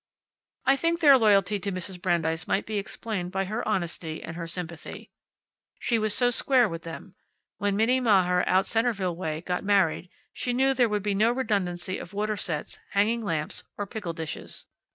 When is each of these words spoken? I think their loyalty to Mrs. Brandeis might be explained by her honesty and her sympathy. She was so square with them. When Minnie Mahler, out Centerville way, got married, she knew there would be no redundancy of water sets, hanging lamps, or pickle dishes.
I 0.65 0.77
think 0.77 0.99
their 0.99 1.15
loyalty 1.15 1.59
to 1.59 1.71
Mrs. 1.71 2.01
Brandeis 2.01 2.47
might 2.47 2.65
be 2.65 2.79
explained 2.79 3.31
by 3.31 3.45
her 3.45 3.67
honesty 3.67 4.23
and 4.23 4.35
her 4.35 4.47
sympathy. 4.47 5.11
She 5.79 5.99
was 5.99 6.11
so 6.11 6.31
square 6.31 6.67
with 6.67 6.81
them. 6.81 7.13
When 7.59 7.75
Minnie 7.75 7.99
Mahler, 7.99 8.43
out 8.49 8.65
Centerville 8.65 9.15
way, 9.15 9.41
got 9.41 9.63
married, 9.63 10.09
she 10.33 10.53
knew 10.53 10.73
there 10.73 10.89
would 10.89 11.03
be 11.03 11.13
no 11.13 11.31
redundancy 11.31 11.99
of 11.99 12.13
water 12.13 12.35
sets, 12.35 12.79
hanging 12.93 13.23
lamps, 13.23 13.63
or 13.77 13.85
pickle 13.85 14.13
dishes. 14.13 14.65